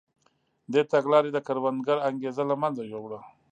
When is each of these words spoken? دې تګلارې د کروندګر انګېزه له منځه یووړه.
دې 0.71 0.81
تګلارې 0.91 1.29
د 1.33 1.39
کروندګر 1.47 1.97
انګېزه 2.09 2.43
له 2.49 2.55
منځه 2.61 2.83
یووړه. 2.91 3.19